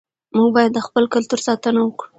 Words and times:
موږ 0.35 0.49
باید 0.55 0.71
د 0.73 0.79
خپل 0.87 1.03
کلتور 1.13 1.39
ساتنه 1.47 1.79
وکړو. 1.83 2.07